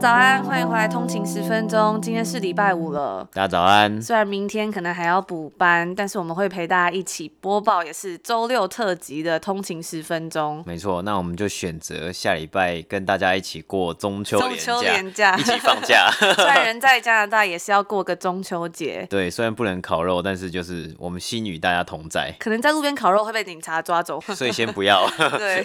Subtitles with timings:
[0.00, 2.00] 早安，欢迎回来通勤十分钟。
[2.00, 4.00] 今天是礼拜五了，大家早安。
[4.00, 10.64] 虽然明天可能还要补班，但是我们会陪大家一起播报，也是周六特辑的通勤十分钟。
[10.66, 16.10] 没错，那我们就选择下礼拜跟大家一起过中秋中秋连假一起放假。
[16.34, 22.34] 虽然人在加拿大也是要过个中秋节，对，虽然不能烤肉，但是就是我们心与大家同在。
[22.38, 25.06] 可能在路边烤肉会被警察抓走， 所以先不要。
[25.36, 25.62] 对。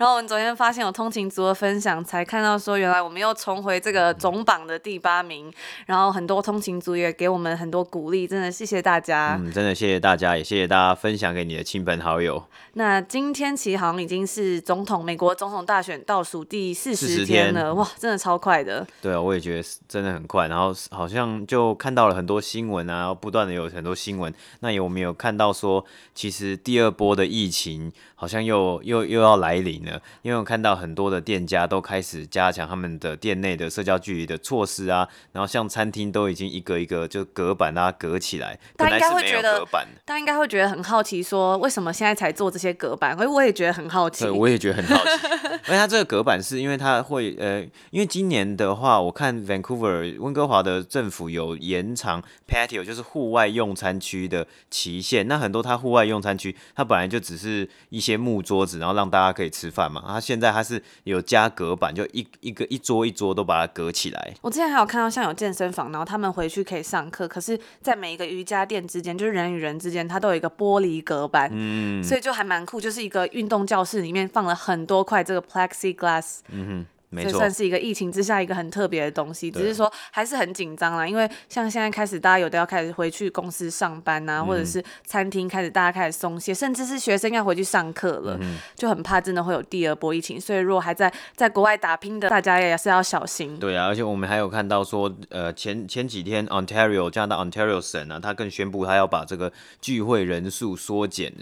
[0.00, 5.52] 然后我们昨天发现有通勤族的分享，才看到说原来我们又重回这个总榜的第八名，
[5.84, 9.38] 然后很多通勤族也给我们很多鼓励，真的谢谢大家。
[9.38, 12.42] 嗯，真的谢谢大家，也谢谢大家分享给你的亲朋好友。
[12.72, 18.86] 那今天其实好像已经是总统美国总统大选倒数第四十天了，天哇，真的超快的。
[19.02, 20.48] 对啊，我也觉得真的很快。
[20.48, 24.32] 然后好像就看到了很多新闻啊，不断的有很多新闻。
[24.60, 30.00] 那有没有看到说，其实第二波的疫情好像又又又要来临了？
[30.22, 38.58] 因为我看到很多的店家都开始加强他们的店内的社交距离的措施啊，然后像餐厅都已经一个一个就隔板啊隔起来。
[38.76, 39.62] 大家应该会觉得，
[40.06, 43.16] 大家应该会觉得很好奇，说为什么现在才做这些隔板？
[43.16, 44.24] 所以我也觉得很好奇。
[44.24, 45.10] 对，我也觉得很好奇。
[45.66, 55.26] 而且它这个隔板是因为它会呃，因为今年的话，我看 Vancouver 温哥华的政府有延长 patio，就是户外用餐区的期限。
[55.26, 60.02] 那很多它户外用餐区，它本来就只是一些木桌子，然后让大家可以吃饭嘛。
[60.06, 64.34] 它现在它是有加隔板，就一一个一桌一桌都把它隔起来。
[64.42, 76.86] 我之前还有看到像有健身房，然后他们回去可以上课，可是在每一个瑜伽垫之间，就是人与人之间，它都有一个玻璃隔板，嗯，所以就还蛮酷，就是一个运动教室里面放了很多块这个 plexiglass，嗯哼。
[77.16, 81.06] 这算是一个疫情之下一个很特别的东西，只是说还是很紧张啦。
[81.06, 88.38] 因为像现在开始，大家有的要开始回去公司上班呐、啊，或者是餐厅开始大家开始松懈，甚至是学生要回去上课了，
[88.76, 90.38] 就很怕真的会有第二波疫情。
[90.38, 93.58] 所以如果还在在国外打拼的大家也是要小心。
[93.58, 101.32] 对啊，而且我们还有看到说，呃，前前几天 Ontario 加拿大 Ontario 省啊，他更宣布他要把这个聚会人数缩减，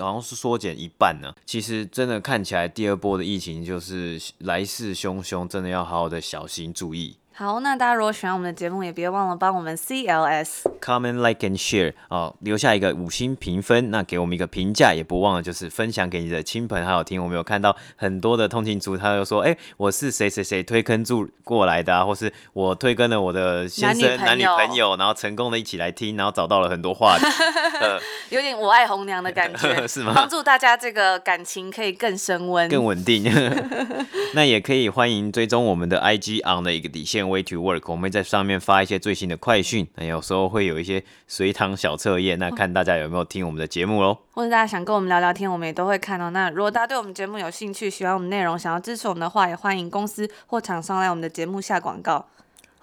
[0.00, 1.34] 好像是缩减一半呢、啊。
[1.44, 5.15] 其实真的看起来第二波的疫情就是来势汹。
[5.22, 7.16] 胸，真的要好好的小心注意。
[7.32, 17.20] 好，那大家如果喜欢我们的节目，也别忘了帮我们 CLS comment like and share 哦，留下一个五星评分，那给我们一个评价，也不忘了就是分享给你的亲朋好友听。
[17.20, 27.24] 我们有看到很多的通勤族，他就说，哎、欸，我是谁谁谁推坑住过来的啊，或是我推跟了我的先生男女，朋友，然后成功的一起来听，然后找到了很多话题，
[27.80, 27.98] 呃、
[28.30, 30.12] 有点我爱红娘的感觉， 是吗？
[30.14, 33.24] 帮助大家这个感情可以更升温、更稳定。
[34.34, 37.26] 那也可以欢迎追踪我们的 IG on 的一个底线。
[37.26, 44.18] Way to work，我们会在上面发一些最新的快讯，那有时候会有一些随堂小测验，那看大家有没有听我们的节目喽。
[44.32, 46.30] 或者大家想跟我们聊聊天，我们也都会看哦。
[46.30, 52.26] 那如果大家对我们节目有兴趣，喜欢我们内容，想要支持我们的话，也欢迎公司或厂商来我们的节目下广告。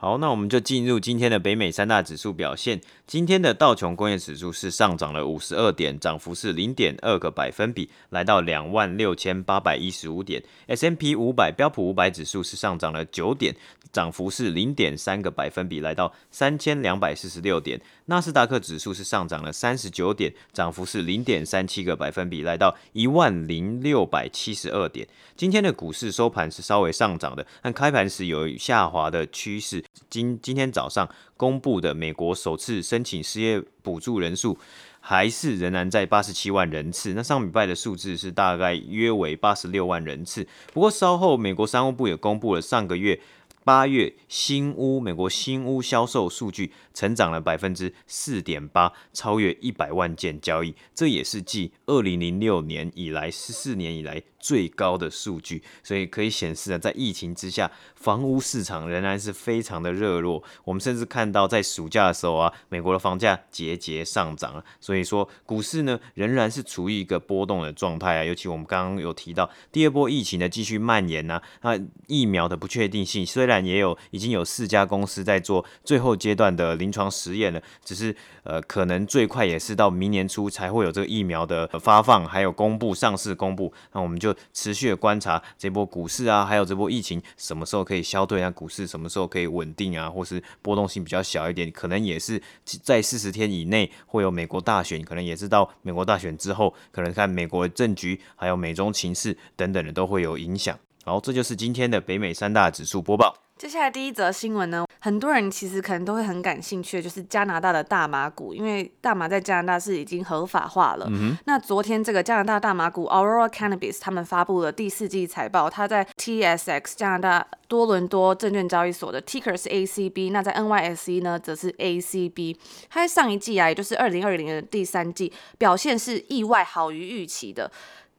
[0.04, 2.82] 好，那我们就进入今天的北美三大指数表现。
[3.08, 10.44] 今天的道琼工业指数是上涨了五十二点，涨幅是零点二个百分比，来到两万六千八百一十五点。
[10.68, 13.56] S M P 五百标普五百指数是上涨了九点，
[13.94, 17.80] 涨幅是零点三个百分比，来到三千两百四十六点。
[18.08, 25.08] 纳斯达克指数是上涨了三十九点，涨幅是零点三七个百分比，来到一万零六百七十二点。
[25.38, 29.82] 今天的股市收盘是稍微上涨的，但开盘时有下滑的趋势。
[30.10, 34.58] 今今天早上公布的美国首次申请失业补助人数
[35.00, 40.48] 还是仍然在八十七万人次，那上礼拜的数字是大概约为八十六万人次。
[40.72, 43.20] 不过稍后美国商务部也公布了上个月
[43.66, 54.22] 八月新屋美国新屋销售数据，成长了百分之四点八，超越一百万件交易，这也是继二零零六年以来十四年以来。
[54.44, 60.44] 最高的数据，所以可以显示啊，在疫情之下，房屋市场仍然是非常的热络。
[60.66, 64.62] 我们甚至看到在暑假的时候啊，美国的房价节节上涨了。
[64.82, 68.24] 所以说，股市呢仍然是处于一个波动的状态啊。
[68.26, 78.14] 尤其我们刚刚有提到第二波疫情的继续蔓延呐，那疫苗的不确定性，虽然也有已经有四家公司在做最后阶段的临床实验了，只是
[78.44, 83.74] 呃，可能最快也是到明年初才会有这个疫苗的发放，还有公布上市公布。
[83.94, 84.33] 那我们就。
[84.54, 92.42] 持续的观察这波股市啊，还有这波疫情什么时候可以消退啊，股市什么时候可以稳定啊，或是波动性比较小一点，可能也是
[92.82, 100.78] 在四十天以内会有美国大选，可能也是到美国大选之后，可能看美国的政局，还有美中情势等等的都会有影响。
[101.06, 103.36] 好，这就是今天的北美三大指数播报。
[103.58, 111.06] 接下来第一则新闻呢，很多人其实可能都会很感兴趣的，就是加拿大的大麻股，因为大麻在加拿大是已经合法化了。
[111.10, 122.56] 嗯、那昨天这个加拿大大麻股 Aurora Cannabis 他们发布了第四季财报，它在 TSX 加拿大多伦多证券交易所的 Ticker 是 ACB，那在 NYSE 呢则是 ACB。
[122.90, 127.70] 它在上一季啊，也就是二零二零年的第三季表现是意外好于预期的。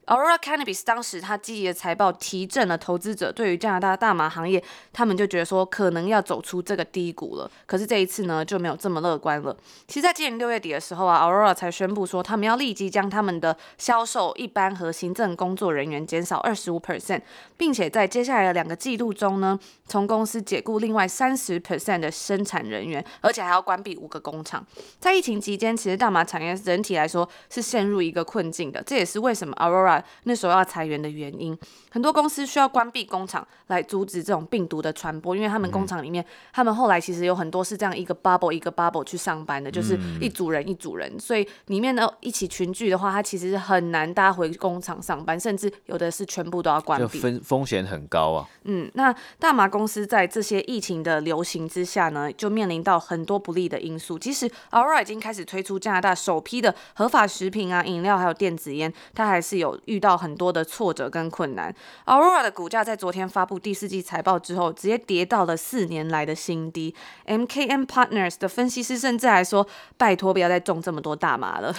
[0.07, 4.63] Aurora Cannabis 当时他积极的财报提振了投资者对于加拿大大麻行业，
[4.93, 7.49] 他们就觉得说可能要走出这个低谷了。
[7.65, 9.57] 可是这一次呢就没有这么乐观了。
[9.87, 17.21] 其实，在今年六月底的时候啊，Aurora 才宣布说他们要立即将他们的销售一般和行政工作人员减少二十五 percent，
[17.57, 24.63] 并且在接下来的两个季度中呢，从公司解雇另外三十 percent 的生产人员，而且还要关闭五个工厂。
[24.99, 28.83] 在疫情期间，其实大麻产业整体来说是陷入一个困境的。
[28.83, 31.57] 这也是为什么 Aurora 那时候要裁员的原因，
[31.91, 48.47] 很多公司需要关闭工厂来阻止这种病毒的传播，因为他们工厂里面，嗯、他们后来其实有很多是这样一个 bubble 一个 bubble 去上班的，就是一组人一组人，所以里面呢一起群聚的话，它其实是很难大家回工厂上班，甚至有的是全部都要关闭，风风险很高啊。
[48.63, 54.17] 嗯，那大麻公司在这些疫情的流行之下呢，就面临到很多不利的因素。
[54.17, 61.73] 即使 Aurora 已经开始推出加拿大首批的合法食品啊、饮料还有电子烟，它还是有遇到很多的挫折跟困难。
[62.05, 66.95] Aurora 的股价在昨天发布第四季财报之后，直接跌到了四年来的新低。
[67.25, 69.67] MKM Partners 的分析师甚至还说
[69.97, 71.73] ：“拜托，不要再种这么多大麻了。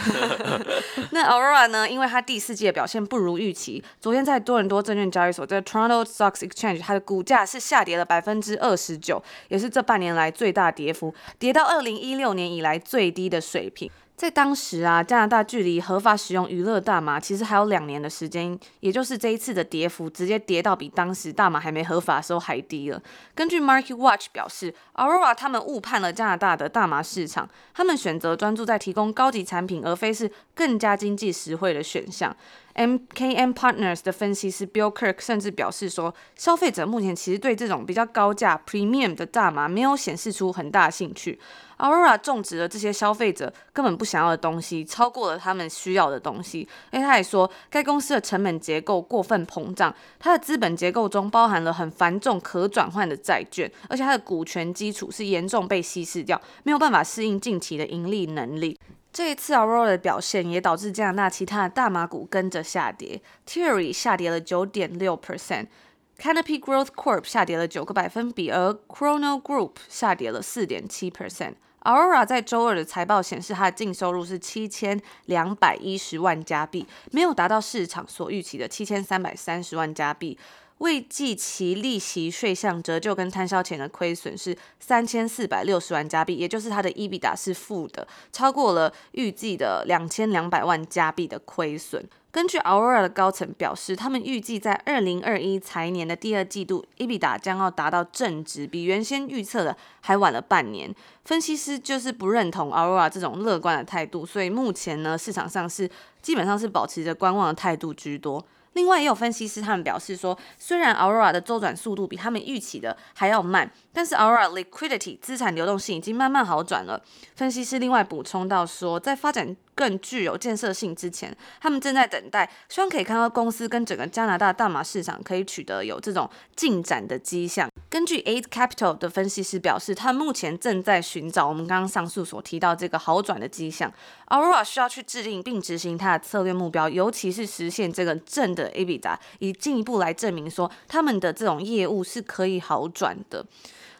[1.12, 1.88] ”那 Aurora 呢？
[1.88, 13.90] 因为它第四季的表现不如预期，昨天在多伦多证券交易所，在 Toronto Stock Exchange，它的股价是下跌了百分之二十九，也是这半年来最大跌幅，跌到二零一六年以来最低的水平。
[14.16, 23.00] 在当时啊，加拿大距离合法使用娱乐大麻其实还有两年的时间，也就是这一次的跌幅直接跌到比当时大麻还没合法的时候还低了。
[23.34, 32.34] 根据 Market Watch 表示，Aurora 他们误判了加拿大的大麻市场，他们选择专注在提供高级产品，而非是更加经济实惠的选项。
[32.76, 41.38] MKM Partners 的分析师 Bill Kirk 甚至表示说，消费者目前其实对这种比较高价 Premium 的大麻没有显示出很大兴趣。
[41.78, 46.66] Aurora 种植了这些消费者根本不想要的东西，超过了他们需要的东西。
[46.90, 58.78] 而他还说，该公司的成本结构过分膨胀，它的资本结构中包含了很繁重可转换的债券，而且它的股权基础是严重被稀释掉，没有办法适应近期的盈利能力。
[59.16, 71.54] 这一次 Aurora 的表现也导致加拿大其他的大麻股跟着下跌，Tilray 下跌了九点六 percent，Canopy Growth Corp 下跌了九个百分比，而 Crono Group 下跌了四点七 percent。
[71.84, 80.38] Aurora 在周二的财报显示，它的净收入是七千两百一十万加币，没有达到市场所预期的七千三百三十万加币。
[80.78, 92.06] 未计其利息、税项折旧跟摊销前的亏损是三千四百六十万加币，也就是它的 EBITDA 是负的，超过了预计的两千两百万加币的亏损。
[92.30, 100.94] 根据 Aurora 的高层表示，他们预计在二零二一财年的第二季度，EBITDA 将要达到正值，比原先预测的还晚了半年。
[101.24, 108.44] 分析师就是不认同 Aurora 这种乐观的态度，所以目前呢，市场上是基本上是保持着观望的态度居多。
[108.76, 117.02] 另外也有分析师他们表示说，虽然 Aurora 的周转速度比他们预期的还要慢，但是 Aurora liquidity 资产流动性已经慢慢好转了。
[117.34, 127.70] 分析师另外补充到说，在发展更具有建设性之前，他们正在等待，希望可以看到公司跟整个加拿大大马市场可以取得有这种进展的迹象。
[127.88, 133.90] 根据 Aid Capital 的分析师表示，他目前正在寻找我们刚刚上述所提到这个好转的迹象。
[134.28, 143.44] Aurora 需要去制定并执行它的策略目标，尤其是实现这个正的 EBITDA，以进一步来证明说他们的这种业务是可以好转的。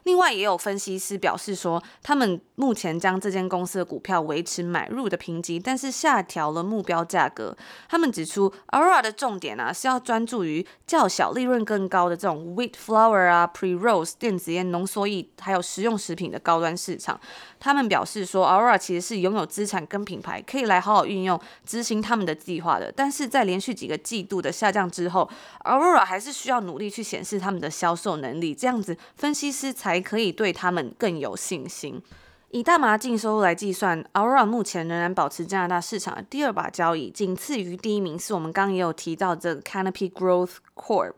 [0.07, 7.57] 另外，也有分析师表示说，他们目前将这间公司的股票维持买入的评级，但是下调了目标价格。
[7.89, 17.21] 他们指出，Aurora 的重点啊是要专注于较小、利润更高的这种 Wheat Flour 啊、Pre-rolls 电子烟、浓缩液，还有食用食品的高端市场。
[17.59, 22.93] 他们表示说，Aurora 其实是拥有资产跟品牌，可以来好好运用执行他们的计划的。
[22.93, 25.29] 但是在连续几个季度的下降之后
[25.65, 32.03] ，Aurora 还是需要努力去显示他们的销售能力，这样子分析师才可以对他们更有信心。
[32.51, 41.15] 以大麻净收入来计算，Aurora 目前仍然保持加拿大市场的第二把交椅，仅次于第一名是我们刚刚也有提到这 Canopy Growth Corp。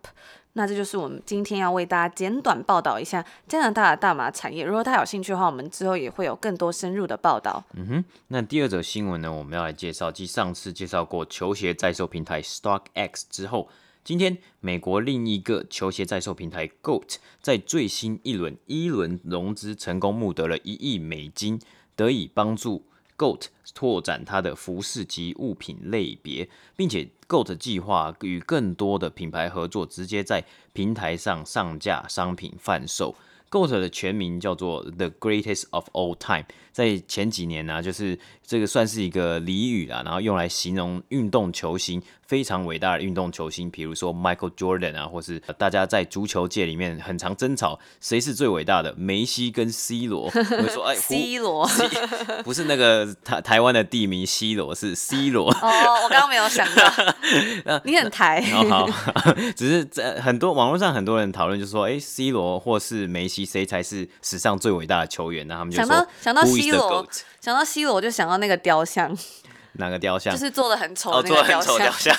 [0.55, 4.65] 那这就是我们今天要为大家简短报道一下加拿大的大麻产业。
[4.65, 7.63] 如果大家有兴趣的话，我们之后也会有更多深入的报道。
[7.75, 13.69] 嗯哼，那第二则新闻呢，我们要来介绍，继上次介绍过球鞋在售平台 StockX 之后。
[14.09, 21.61] 今天，美国另一个球鞋在售平台 GOAT 在最新一轮一轮融资成功募得了一亿美金，
[21.95, 22.87] 得以帮助
[23.19, 33.15] GOAT 拓展它的服饰及物品类别，并且 GOAT 计划与更多的品牌合作，直接在平台上上架商品贩售。
[33.51, 51.67] GOAT 的全名叫做 The Greatest of All Time，在前几年呢、啊，就是这个算是一个俚语啦，然后用来形容运动球星非常伟大的运动球星，比如说 Michael Jordan 啊，或是大家在足球界里面很常争吵谁是最伟大的，梅西跟 C 罗，会说哎， C 罗，
[52.45, 55.51] 不是那个台台湾的地名 C 罗，是 C 罗。
[55.51, 58.43] 哦，我刚刚没有想到， 你很台。
[58.53, 63.38] 好，好，只是在很多网络上很多人讨论，就说哎，C 罗或是梅西。
[63.45, 65.57] 谁才是史上最伟大的球员呢？
[65.59, 67.07] 他们就到想到 C 罗，
[67.41, 69.17] 想到 C 罗，我就想到那个雕像。
[69.75, 70.35] 哪个雕像？
[70.35, 72.17] 就是做的很丑哦，做的很丑雕像。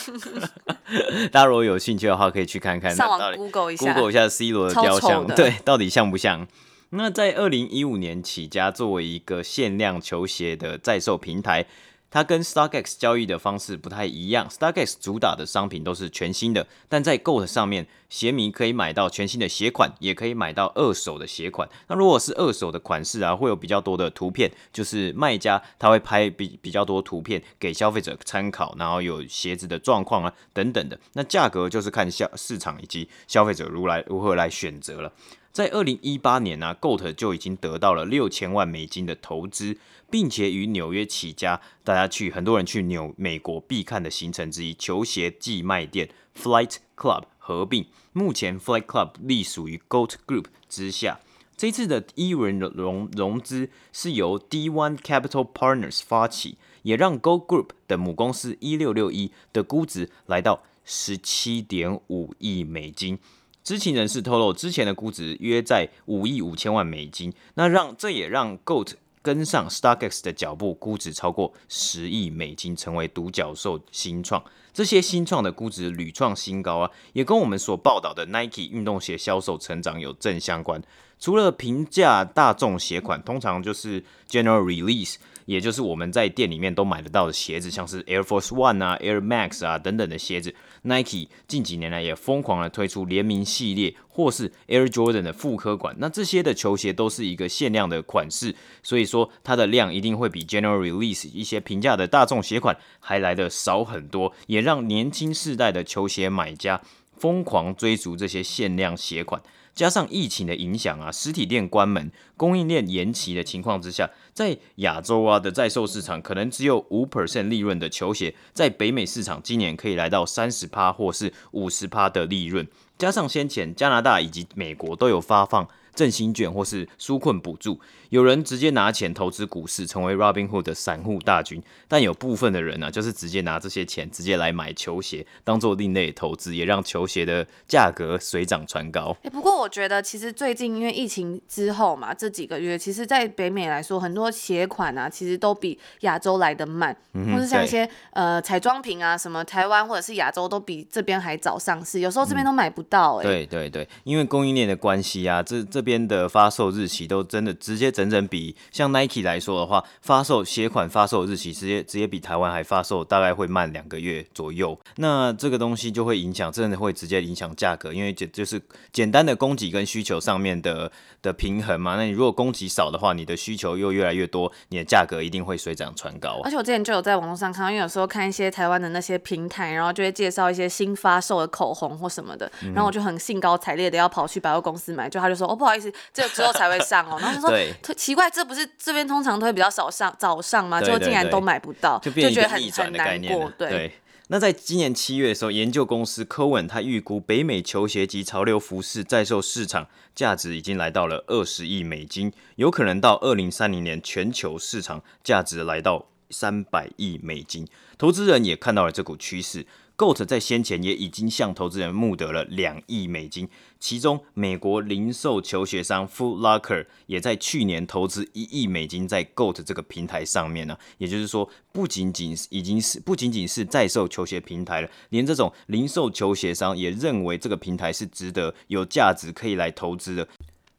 [1.31, 2.95] 大家如果有兴趣的话，可以去看看。
[2.95, 6.47] 上网 Google 一下，Google 一下 C 罗的雕像， 对，到底像不像？
[6.91, 11.65] 那在二零一五年起家，作为一个限量球鞋的在售平台。
[12.11, 21.69] 它跟 StockX 交易的方式不太一样，StockX 主打的商品都是全新的，但在 GOAT 上面，鞋迷可以买到全新的鞋款，也可以买到二手的鞋款。
[21.87, 30.99] 那如果是二手的款式啊，会有比较多的图片，就是卖家他会拍比比较多图片给消费者参考，然后有鞋子的状况啊等等的。
[31.13, 35.13] 那价格就是看消市场以及消费者如来如何来选择了。
[35.51, 39.77] 在二零一八年呢、，GOAT 就已经得到了六千万美金的投资，
[40.09, 47.85] 并且与纽约起家，大家去很多人去纽美国必看的行程之一——球鞋寄卖店 Flight Club 合并。
[48.11, 51.19] 目前 Flight Club 隶属于 GOAT Group 之下。
[51.55, 63.19] 这次的一轮融融资是由 D1 Capital Partners 发起，也让 GOAT Group 的母公司一六六一的估值来到十七点五亿美金。
[63.61, 74.43] 知情人士透露，之前的估值约在五亿五千万美金，那让这也让 GOAT 跟上 StockX 的脚步，估值超过十亿美金，成为独角兽新创。
[74.73, 80.81] 这些新创的估值屡创新高啊，也跟我们所报道的 Nike 运动鞋销售成长有正相关。
[81.19, 85.15] 除了平价大众鞋款，通常就是 General Release。
[85.45, 90.53] 也就是我们在店里面都买得到的鞋子，像是 Air Force One 啊、Air Max 啊等等的鞋子。
[90.83, 95.95] Nike 近几年来也疯狂的推出联名系列，或是 Air Jordan 的复刻款。
[95.99, 106.81] 那这些的球鞋都是一个限量的款式，所以说它的量一定会比 General Release 一些平价的大众鞋款还来的少很多，也让年轻世代的球鞋买家
[107.19, 109.41] 疯狂追逐这些限量鞋款。
[109.75, 122.67] 加上疫情的影响啊，实体店关门、供应链延期的情况之下，在亚洲啊的在售市场，可能只有五 percent 利润的球鞋，在北美市场今年可以来到三十趴或是五十趴的利润。
[122.97, 125.67] 加上先前加拿大以及美国都有发放。
[125.95, 127.77] 振兴券或是纾困补助，
[128.09, 131.61] 有人直接拿钱投资股市，成为 Robinhood 的散户大军。
[131.87, 139.15] 但有部分的人呢、啊，就是直接拿这些钱直接来买球鞋，当做另类投资，也让球鞋的价格水涨船高。
[139.23, 153.23] 哎、欸，不过我觉得其实最近因为疫情之后嘛，这几个月，其实，在北美来说，很多鞋款啊，其实都比亚洲来的慢，嗯、或是像一些呃彩妆品啊，什么台湾或者是亚洲都比这边还早上市，有时候这边都买不到、欸。
[153.23, 155.89] 哎、嗯，对对对，因为供应链的关系啊，这这边。
[155.89, 164.79] 边的发售日期都真的直接整整比像 Nike 来说的话，发售鞋款发售日期直接直接比台湾还发售大概会慢两个月左右。
[164.95, 168.61] 那这个东西就会影响，真的会直接影响价格，因为简就是
[168.93, 170.89] 简单的供给跟需求上面的
[171.21, 171.97] 的平衡嘛。
[171.97, 176.39] 那你如果供给少的话，你的需求又越来越多，你的价格一定会水涨船高。
[176.45, 185.91] 而且我之前就有在网络上看到，因为有时候看一些台湾的那些平台，然后就会介绍一些新发售的口红或什么的，然后我就很兴高采烈的要跑去百货公司买，就他就说哦不好意思。
[186.13, 190.81] 这个之后才会上哦，然后就说 对奇怪，这不是这边通常都会比较早上早上吗？
[190.81, 193.51] 就竟然都买不到，就，就觉得很很难过。
[193.57, 193.91] 对，對，
[194.27, 207.67] 那在今年七月的时候，研究公司 Cowen 他预估北美球鞋及潮流服饰在售市场价值已经来到了二十亿美金，有可能到二零三零年全球市场价值来到三百亿美金。
[207.97, 209.65] 投资人也看到了这股趋势。
[209.99, 213.49] GOAT 在先前也已经向投资人募得了两亿美金，
[213.81, 220.77] 其中美国零售球鞋商 Foot Locker 也在去年投资一亿美金在 GOAT 这个平台上面呢。
[220.99, 230.25] 也就是说，不仅仅已经是不仅仅是在售球鞋平台了，连这种零售球鞋商也认为这个平台是值得有价值可以来投资的。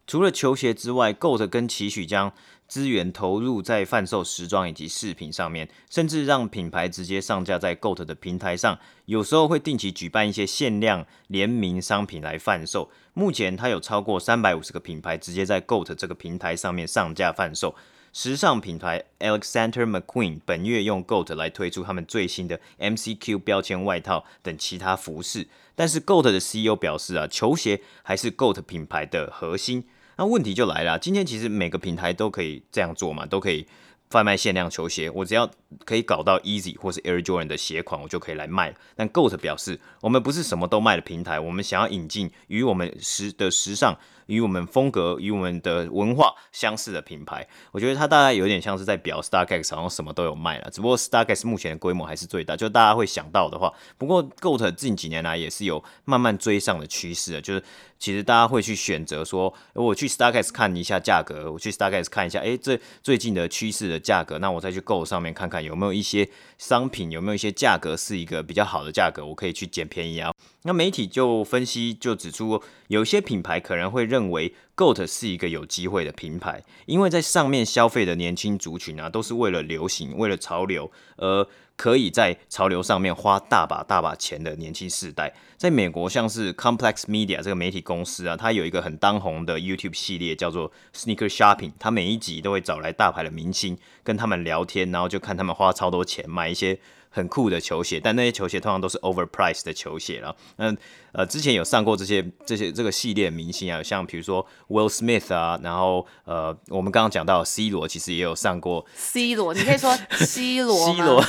[0.06, 2.32] 除了球鞋之外，GOAT 跟期许将
[2.70, 8.78] 资源投入在贩售时装以及饰品上面，甚至让品牌直接上架在 GOAT 的平台上。
[9.06, 12.88] 有时候会定期举办一些限量联名商品来贩售。
[13.12, 17.74] 目前，它有超过三百五十个品牌直接在 GOAT 这个平台上面上架贩售。
[18.12, 25.48] 时尚品牌 Alexander McQueen 本月用 GOAT 来推出他们最新的 MCQ 标签外套等其他服饰。
[25.74, 29.84] 但是 GOAT 的 CEO 表示啊，球鞋还是 GOAT 品牌的核心。
[30.20, 33.66] 那问题就来了，今天其实每个平台都可以这样做嘛，都可以
[34.10, 35.50] 贩卖限量球鞋，我只要
[35.84, 38.74] 可以搞到 Easy 或是 Air Jordan 的鞋款，我就可以来卖。
[38.96, 43.96] 但 GOAT 表示，我们不是什么都卖的平台，我们想要引进与我们时的时尚。
[44.26, 53.74] 与我们风格与我们的文化相似的品牌，我觉得它大概有点像是在表 StockX 好像什么都有卖了，只不过 StockX 目前的规模还是最大，就大家会想到的话。
[53.98, 57.62] 不过 GOAT 近几年来也是有慢慢追上的趋势的，就是
[57.98, 66.28] 其实大家会去选择说，我去 StockX 看一下价格，我去 StockX 看一下，诶，这最近的趋势的价格，那我再去 Go 上面看看有有没有一些
[66.60, 70.30] 商品，有没有一些价格是一个比较好的价格，我可以去捡便宜啊。
[70.64, 85.34] 那媒体就分析就指出，有些品牌可能会认为 GOAT 是一个有机会的品牌，因为在上面消费的年轻族群啊，都是为了流行、为了潮流，而可以在潮流上面花大把大把钱的年轻世代。
[85.56, 96.78] 在美国，像是 Complex Media 这个媒体公司啊，它有一个很当红的 YouTube 系列，叫做 Sneaker Shopping，它每一集都会找来大牌的明星跟他们聊天，然后就看他们花超多钱买一些。
[97.10, 100.34] 很酷的球鞋，但那些球鞋通常都是 overpriced 的球鞋了。
[100.56, 100.74] 那
[101.12, 111.24] 呃，之前有上过这些这些这个系列的明星啊，像比如说 Will Smith 啊，然后呃，我们刚刚讲到 C 罗，其实也有上过 C 罗，你可以说 C 罗 C 罗，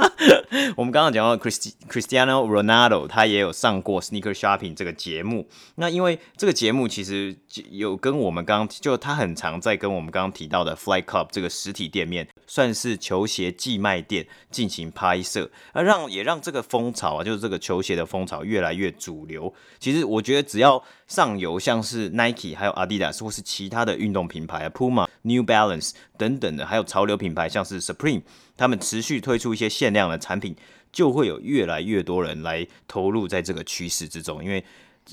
[0.76, 5.46] 我们刚刚讲到 Cristiano Ronaldo，他也有上过 Sneaker Shopping 这个节目。
[5.74, 7.36] 那因为这个节目其实
[7.70, 19.52] 有跟我们刚刚就他很常在跟我们刚刚提到的 Flight Club 这个实体店面，算是球鞋寄卖店进行拍摄，而让也让这个风潮啊，就是这个球鞋的风潮越来越主流。
[19.78, 28.22] 其实我觉得，只要上游像是 Nike、还有 Adidas 或是其他的运动品牌啊，Puma、New Balance 等等的，还有潮流品牌像是 Supreme，
[28.56, 30.56] 他们持续推出一些限量的产品，
[30.92, 34.64] 就会有越来越多人来投入在这个趋势之中，因为。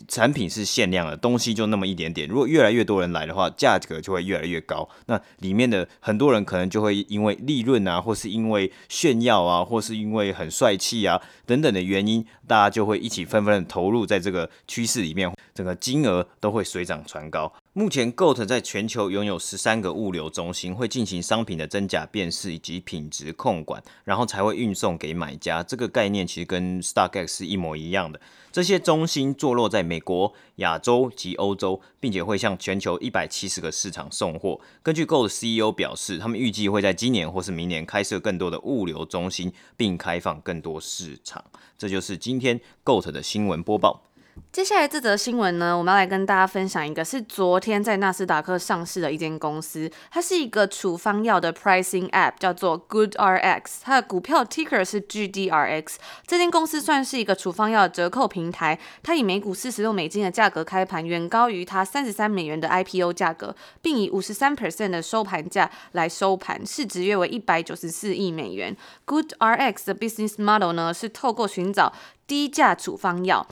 [0.08, 2.28] 产品是限量的，东西就那么一点点。
[2.28, 4.88] 如果越来越多人来的话，价格就会越来越高。
[5.08, 17.52] 那里面的很多人可能就会因为利润啊，或是因为炫耀啊，或是因为很帅气啊等等的原因，大家就会一起纷纷的投入在这个趋势里面，整个金额都会水涨船高。
[17.78, 25.62] 目前，GOAT 在全球拥有十三个物流中心，会进行商品的真假辨识以及品质控管，然后才会运送给买家。
[25.62, 28.22] 这个概念其实跟 StockX 是一模一样的。
[28.50, 34.62] 这些中心坐落在美国、亚洲及欧洲，并且会向全球一百七十个市场送货。
[34.82, 41.44] 根据 GOAT CEO 表示，他们预计会在今年或是明年开设更多的物流中心，并开放更多市场。
[41.78, 44.04] 这就是今天 GOAT 的新闻播报。
[44.52, 55.96] 接下来这则新闻呢，我们要来跟大家分享一个，是昨天在纳斯达克上市的一间公司，它是一个处方药的 pricing app，叫做 GoodRx，它的股票 ticker 是 GDRX。
[56.26, 68.76] 这间公司算是一个处方药折扣平台，它以每股四十六美金的价格开盘，远高于它三十三美元的 IPO 价格，并以五十三 percent 的收盘价来收盘，市值约为一百九十四亿美元。
[69.06, 71.92] GoodRx 的 business model 呢，是透过寻找
[72.26, 73.46] 低价处方药。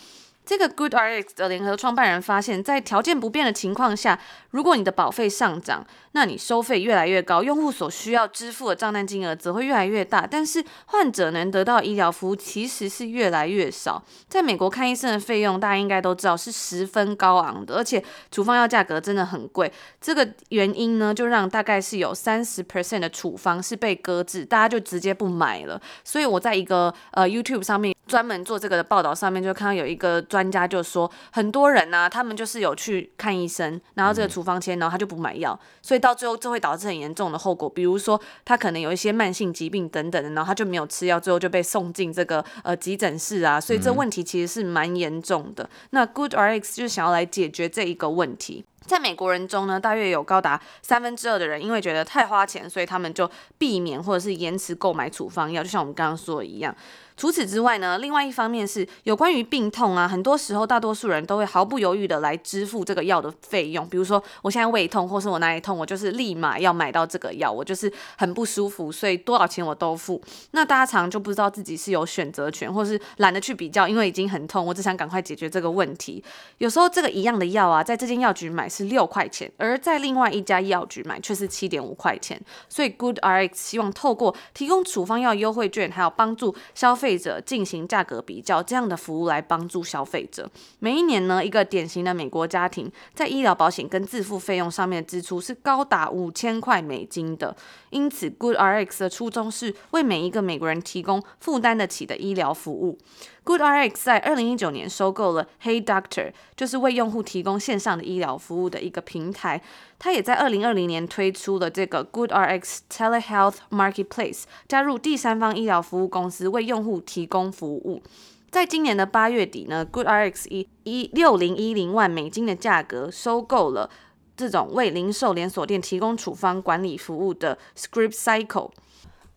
[0.45, 4.19] 这个 GoodRx 的联合创办人发现，在条件不变的情况下，
[4.53, 14.03] 如果你的保费上涨，那你收费越来越高，用户所需要支付的账单金额则会越来越大，但是患者能得到医疗服务其实是越来越少。
[14.27, 19.71] 在美国看医生的费用，大家应该都知道是十分高昂的，而且处方药价格真的很贵。
[20.01, 25.81] 这个原因呢，就让大概是有三十 percent 的处方是被搁置，大家就直接不买了。
[26.03, 30.21] 所以我在一个呃 YouTube 上面专门做这个的报道上面，就看到有一个。
[30.33, 45.69] 专家就说，很多人呢、他们就是有去看医生，然后这个处方签，然后他就不买药，所以到最后就会导致很严重的后果，比如说他可能有一些慢性疾病等等的，然后他就没有吃药，最后就被送进这个呃急诊室啊，所以这问题其实是蛮严重的。
[45.91, 48.65] 那 GoodRx 就是想要来解决这一个问题。
[48.85, 56.75] 在美国人中呢，大约有高达三分之二的人因为觉得太花钱，所以他们就避免或者是延迟购买处方药，就像我们刚刚说的一样。
[57.15, 63.87] 除此之外呢，另外一方面是有关于病痛啊，很多时候大多数人都会毫不犹豫的来支付这个药的费用。
[63.87, 70.19] 比如说我现在胃痛，或是我哪里痛，我就是立马要买到这个药，我就是很不舒服，所以多少钱我都付。
[70.51, 76.23] 那大家常常就不知道自己是有选择权，或是懒得去比较，因为已经很痛，我只想赶快解决这个问题。
[76.57, 82.39] 有时候这个一样的药啊，在这间药局买是六块钱，而在另外一家药局买却是七点五块钱。
[82.67, 90.49] 所以 GoodRx 希望透过提供处方药优惠券，还有帮助消费者进行价格比较这样的服务来帮助消费者。
[90.79, 97.55] 每一年呢，一个典型的美国家庭在医疗保险跟自付费用上面的支出是高达五千块美金的。
[97.91, 102.97] 因此，GoodRx 的初衷是为每一个美国人提供负担得起的医疗服务。
[103.45, 109.61] GoodRx 在二零一九年收购了 Hey Doctor，就是为用户提供线上的医疗服务的一个平台。
[109.99, 118.01] 它也在二零二零年推出了这个 GoodRx Telehealth Marketplace，加入第三方医疗服务公司为用户提供服务。
[118.49, 123.89] 在今年的八月底呢，GoodRx 以一六零一零万美金的价格收购了
[124.37, 128.71] 这种为零售连锁店提供处方管理服务的 ScriptCycle。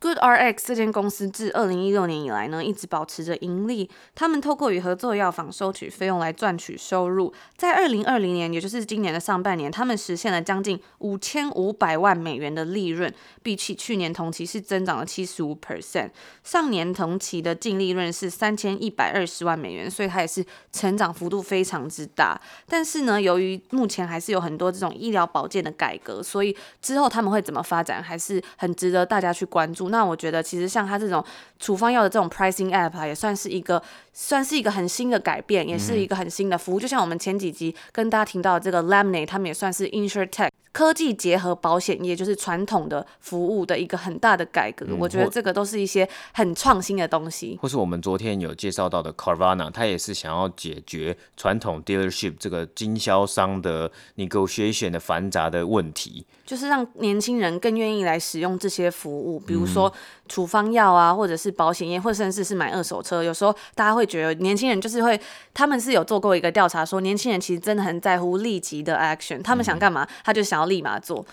[0.07, 3.91] GoodRx 这间公司自二零一六年以来呢，一直保持着盈利。
[4.15, 7.35] 他们透过与合作药房收取费用来赚取收入。
[7.57, 16.11] 在二零二零年，也就是今年的上半年，他们实现了将近五千五百万美元的利润，比起去年同期是增长了七十五 percent。
[16.45, 22.41] 上年同期的净利润是三千一百二十万美元，所以它也是成长幅度非常之大。
[22.69, 29.89] 但是呢，由于目前还是有很多这种医疗保健的改革，所以之后他们会怎么发展，还是很值得大家去关注。
[29.89, 31.25] 那我觉得，其实像它这种
[31.59, 33.83] 处方药的这种 pricing app 啊，也算是一个，
[34.13, 36.81] 算是一个很新的改变，也是一个很新的服务。
[36.81, 44.87] 就像我们前几集跟大家听到的这个 Lemonade，他们也算是 InsurTech 科技结合保险业，就是传统的服务的一个很大的改革。
[44.99, 47.59] 我觉得这个都是一些很创新的东西。
[47.63, 56.27] 或是我们昨天有介绍到的 Carvana，它也是想要解决传统 dealership 这个经销商的 negotiation 的繁杂的问题。
[56.45, 59.93] 就是让年轻人更愿意来使用这些服务，比如说说
[60.29, 63.23] 处方药啊，或者是保险业，或者甚至是买二手车。
[63.23, 65.21] 有时候大家会觉得年轻人就是会，
[65.55, 71.25] 他们是有做过一个调查，说年轻人其实真的很在乎立即的 action，他们想干嘛，他就想要立马做。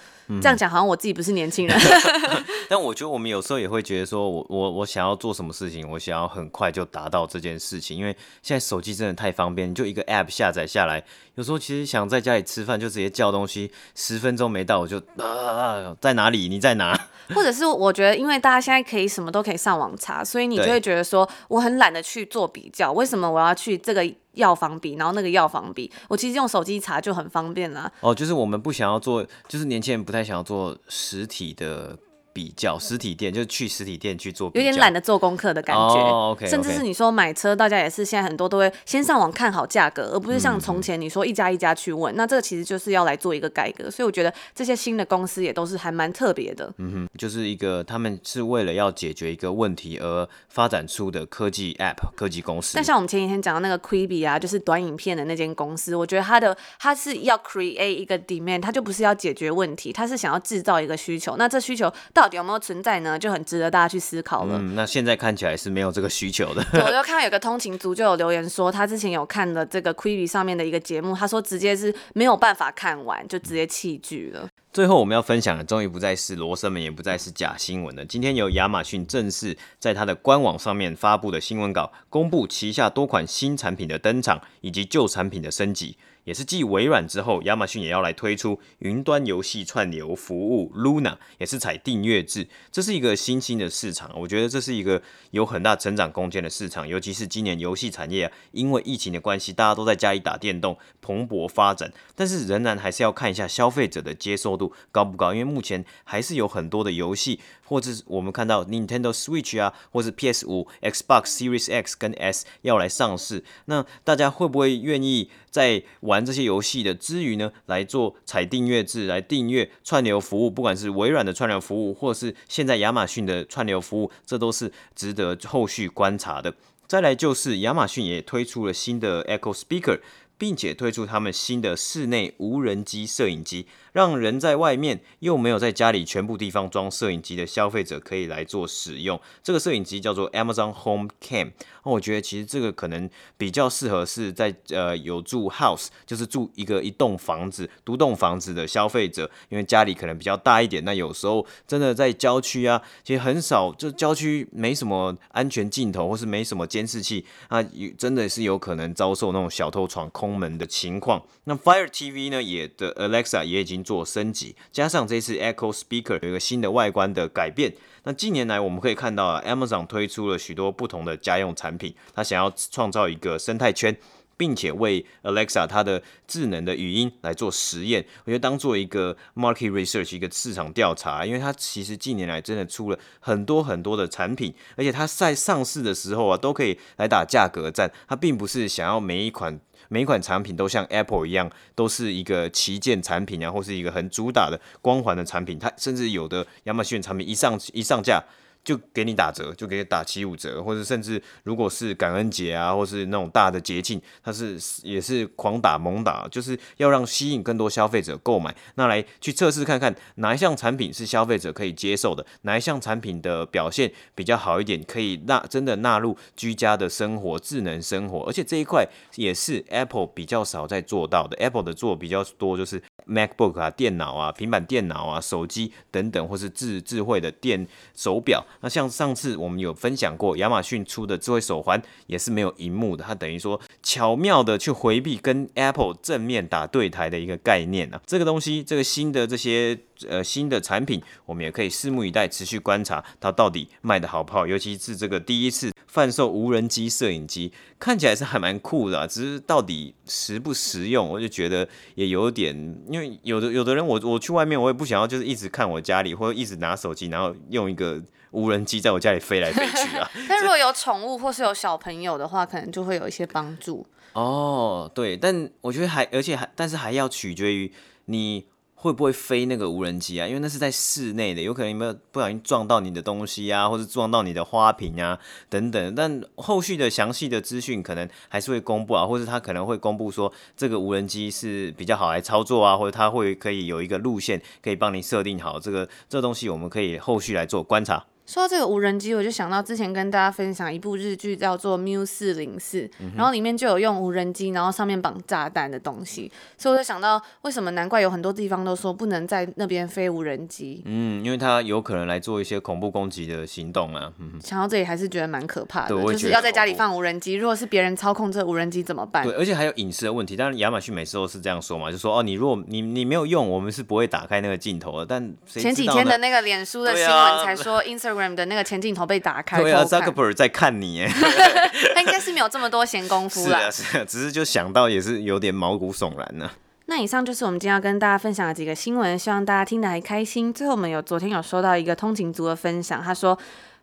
[0.42, 1.78] 这样讲好像我自己不是年轻人，
[2.70, 11.04] 但我觉得我们有时候也会觉得说，我我我想要做什么事情，我想要很快就达到这件事情，因为现在手机真的太方便，就一个 app 下载下来，
[11.36, 16.48] 有时候其实想在家里吃饭就直接叫东西，十分钟没到我就啊在哪里？
[16.48, 16.98] 你在哪？
[17.36, 24.04] 或者是我觉得，因为大家现在可以什么都可以上网查，所以你就会觉得说，我很懒得去做比较，为什么我要去这个？
[24.34, 27.92] 药房比，然后那个药房比，我其实用手机查就很方便啦。
[28.00, 31.96] 哦，就是我们不想要做，就是年轻人不太想要做实体的。
[32.34, 35.96] 比较实体店就是去实体店去做有点懒得做功课的感觉。
[35.96, 36.50] Oh, okay, okay.
[36.50, 42.14] 甚至是你说买车，大家也是现在很多都会先上网看好价格，而不是像从前你说一家一家去问。
[42.14, 46.74] 嗯、那这个其实就是要来做一个改革，所以我觉得这些新的公司也都是还蛮特别的。
[46.78, 52.74] 嗯哼，就是一个他们是为了要解决一个问题而发展出的科技 App 科技公司。
[52.76, 61.38] 但像我们前几天讲到那个 Quibi 啊，就是短影片的那间公司，我觉得它的它是要 create 一个 demand，它就不是要解决问题，它是想要制造一个需求。
[61.38, 62.94] 那这需求到底有没有存在？
[63.04, 64.58] 呢就很值得大家去思考了。
[64.58, 66.64] 嗯，那现在看起来是没有这个需求的。
[66.72, 74.48] 对，我就看到有个通勤族就有留言说，他之前有看了这个 Quibi 上面的一个节目，他说直接是没有办法看完，就直接弃剧了。
[74.72, 78.06] 最后我们要分享的，终于不再是罗生门，也不再是假新闻了。
[78.06, 85.98] 今天由亚马逊正式在它的官网上面发布的新闻稿，公布旗下多款新产品的登场，以及旧产品的升级。
[86.24, 92.48] 也是继微软之后，亚马逊也要来推出云端游戏串流服务 Luna，也是采订阅制。
[92.72, 96.88] 这是一个新兴的市场，我觉得这是一个有很大成长空间的市场。
[96.88, 101.92] 尤其是今年游戏产业啊，因为疫情的关系，大家都在家里打电动，蓬勃发展。
[102.16, 126.54] 但是仍然还是要看一下消费者的接受度高不高，因为目前还是有很多的游戏，或者我们看到 Nintendo Switch 啊，或是 PS 五、Xbox Series X 跟 S 要来上市，那大家会不会愿意在玩玩这些游戏的之余呢，来做采订阅制，来订阅串流服务，不管是微软的串流服务，或是现在亚马逊的串流服务，这都是值得后续观察的。
[126.86, 130.00] 再来就是亚马逊也推出了新的 Echo Speaker，
[130.38, 139.20] 并且推出他们新的室内无人机摄影机，让人在外面又没有在家里全部地方装摄影机的消费者可以来做使用。
[139.42, 141.52] 这个摄影机叫做 Amazon Home Cam。
[141.86, 150.84] 那我觉得其实这个可能比较适合是在呃有住 house，就是住一个一栋房子、独栋房子的消费者，因为家里可能比较大一点。
[150.84, 157.62] 那有时候真的在郊区啊，其实很少，就郊区没什么安全镜头，或是没什么监视器，啊，
[157.98, 161.22] 真的是有可能遭受那种小偷闯空门的情况。
[161.44, 167.74] 那 Fire TV 呢，也的 Alexa 也已经做升级，加上这次 Echo Speaker 有一个新的外观的改变。
[168.04, 173.96] 那近年来我们可以看到啊，Amazon 推出了许多不同的家用产品，它想要创造一个生态圈，
[174.36, 178.06] 并且为 Alexa 它的智能的语音来做实验。
[178.26, 187.90] 我觉得当做一个 market research 一个市场调查，因为它其实近年来真的出了很多很多的产品，而且它在上市的时候啊，都可以来打价格战。
[188.08, 189.60] 它并不是想要每一款。
[189.94, 195.60] 每款产品都像 Apple 一样，都是一个旗舰产品然后是一个很主打的光环的产品。
[195.60, 198.20] 它甚至有的亚马逊产品一上一上架。
[198.64, 208.56] 就给你打折，就给你打七五折，或者甚至如果是感恩节啊，或是那种大的节庆，它是也是狂打猛打，就是要让吸引更多消费者购买。
[208.76, 218.24] 那来去测试看看哪一项产品是消费者可以接受的，哪一项产品的表现比较好一点，可以纳真的纳入居家的生活、智能生活。
[218.26, 228.46] 而且这一块也是 Apple 比较少在做到的，Apple 的做比较多就是 MacBook 啊、电脑啊、平板电脑啊、手机等等，或是智智慧的电手表。
[228.62, 238.02] 那像上次我们有分享过，亚马逊出的智慧手环也是没有荧幕的，它等于说巧妙的去回避跟 Apple 正面打对台的一个概念啊。
[238.08, 244.48] 这个东西，这个新的这些呃新的产品，我们也可以拭目以待，持续观察它到底卖的好不好。
[244.48, 252.56] 尤其是这个第一次贩售无人机摄影机，看起来是还蛮酷的啊，只是到底实不实用，我就觉得也有点，
[252.90, 258.02] 因为有的有的人我我去外面，我也不想要就是一直看我家里，或者一直拿手机，然后用一个。
[258.34, 260.10] 无人机在我家里飞来飞去啊！
[260.28, 263.86] 但如果有宠物或是有小朋友的话，可能就会有一些帮助。
[264.14, 267.72] 哦，对，但我觉得还，而且还，但是还要取决于
[268.06, 275.18] 你会不会飞那个无人机啊，因为那是在室内的，有可能有没有不小心撞到你的东西啊，或者撞到你的花瓶啊
[275.50, 275.96] 等等。
[275.96, 288.06] 但后续的详细的资讯可能还是会公布啊，或者他可能会公布说这个无人机是比较好来操作啊，或者他会可以有一个路线可以帮你设定好这个这个东西，我们可以后续来做观察。
[288.26, 292.82] 说到这个无人机，我就想到之前跟大家分享一部日剧，叫做《缪四零四》，
[293.16, 300.82] 然后里面就有用无人机，然后上面绑炸弹的东西，所以我就想到，为什么难怪有很多地方都说不能在那边飞无人机？
[300.86, 304.12] 嗯，因为它有可能来做一些恐怖攻击的行动啊。
[304.20, 309.26] 嗯、想到这里还是觉得蛮可怕的，就是要在家里放无人机，如果是别人操控这无人机怎么办？
[309.26, 310.38] 对，而且还有隐私的问题。
[310.38, 315.06] 当然，亚马逊每次都是这样说嘛，就说哦，你如果你你没有用，我们是不会打开那个镜头的。
[315.06, 318.84] 但前几天的那个脸书的新闻才说， Instagram 的那个前镜。
[318.94, 321.08] 镜头被打开，对啊，Zuckerberg 在看你耶，
[321.96, 323.62] 他应该是没有这么多闲工夫啦。
[323.72, 326.54] 是啊，是啊，只是就想到也是有点毛骨悚然呢、啊。
[326.86, 330.54] 那以上就是我们今天要跟大家分享的几个新闻，希望大家听得还开心。
[330.54, 333.36] 最后我们有昨天有收到一个通勤族的分享，他说。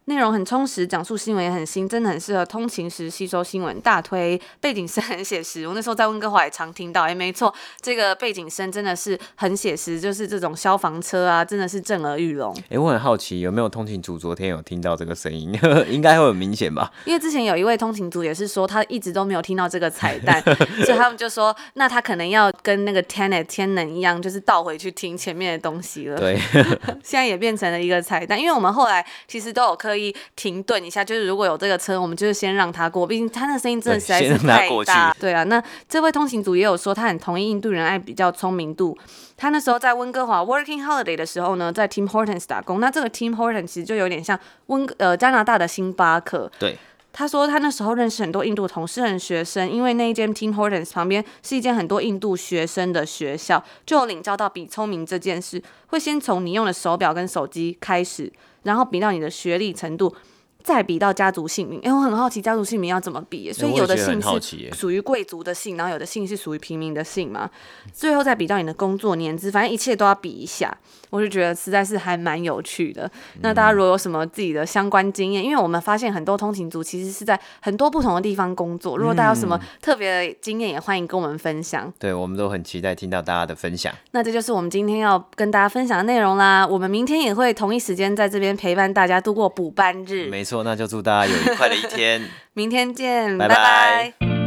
[0.07, 3.81] 内容很充实，讲述新闻也很新，真的很适合通勤时吸收新闻。
[3.81, 7.03] 大推背景声很写实，我那时候在温哥华也常听到。
[7.03, 12.53] 哎，没错，这个背景声真的是很写实，就是这种消防车啊，真的是震耳欲聋。
[12.71, 15.57] 哎，我很好奇，有没有通勤族昨天有听到这个声音？
[15.89, 16.91] 应该会很明显吧？
[17.05, 20.43] 因为之前有一位通勤族也是说，他一直都没有听到这个彩蛋，
[20.85, 26.19] 所以他们就说，那他可能要跟那个 Tenet 天能一样，就是倒回去听前面的东西了。
[26.19, 26.37] 对，
[27.05, 35.13] 现在也变成了一个彩蛋，因为我们后来其实都有刻意停顿一下，就是如果有这个车，我们就是先让他过，毕竟他那声音真的实在是太大。
[35.19, 38.97] 对啊，那这位通行族也有说，他很同意印度人爱比较聪明度。
[39.37, 42.79] 他那时候在温哥华 working holiday 的时候呢，在 Tim Hortons 打工。
[42.79, 46.49] 那这个 Tim Hortons 其实就有点像温呃加拿大的星巴克。
[46.59, 46.79] 对，
[47.13, 58.31] 他说他那时候认识很多印度同事和学生，因为那一间 Tim Hortons 旁边是一间很多印度学生的学校，就有领教到比聪明这件事，会先从你用的手表跟手机开始。
[58.63, 60.15] 然后比到你的学历程度，
[60.63, 61.81] 再比到家族姓名。
[61.83, 63.53] 哎，我很好奇家族姓名要怎么比？
[63.53, 67.51] 所以有的姓是属于贵族的姓，然后有的姓是属于平民的姓嘛。
[67.93, 70.77] 最后再比到你的工作年资，反正一切都要比一下。
[71.11, 73.11] 我就觉得实在是还蛮有趣的。
[73.41, 78.97] 那大家如果有什么自己的相关经验，因为我们发现很多通勤族其实是在很多不同的地方工作。
[78.97, 81.93] 如果大家有什么特别的经验，也欢迎跟我们分享。
[81.99, 83.93] 对，我们都很期待听到大家的分享。
[84.13, 86.67] 那这就是我们今天要跟大家分享的内容啦。
[86.67, 88.51] 我们明天也会同一时间在这边。
[88.61, 92.29] 陪伴大家度过补班日，没错，那就祝大家有愉快的一天。
[92.53, 93.55] 明天见，拜拜。
[93.55, 94.40] 拜拜。